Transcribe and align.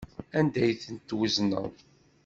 Anda 0.39 0.59
ay 0.63 0.73
tent-twezneḍ? 0.83 1.73